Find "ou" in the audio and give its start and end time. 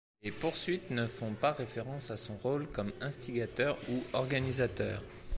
3.87-4.01